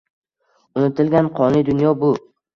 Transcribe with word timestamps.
Unutilgan 0.79 1.29
qonli 1.41 1.63
dunyo 1.69 1.95
bu 2.03 2.13